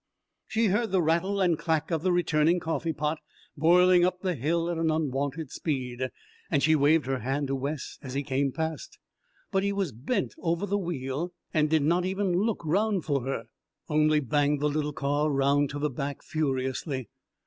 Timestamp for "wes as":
7.55-8.15